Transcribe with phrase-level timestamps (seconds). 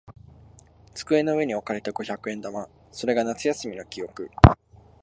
[0.95, 2.67] 机の上に置かれた五百円玉。
[2.91, 4.31] それが夏休みの記憶。